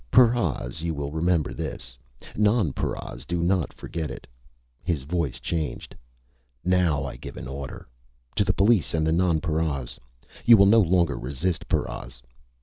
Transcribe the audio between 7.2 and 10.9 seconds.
an order! To the police and to nonparas: You will no